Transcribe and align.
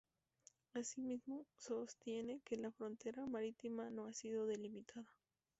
Asimismo, 0.73 1.45
sostiene 1.57 2.41
que 2.43 2.57
la 2.57 2.71
frontera 2.71 3.23
marítima 3.27 3.91
no 3.91 4.07
ha 4.07 4.13
sido 4.13 4.47
delimitada. 4.47 5.05